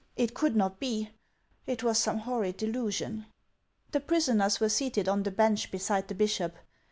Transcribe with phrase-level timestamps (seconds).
[0.15, 1.11] It could not be!
[1.67, 3.27] It was some horrid delusion!
[3.91, 6.55] The prisoners were seated on the bench beside the bishop.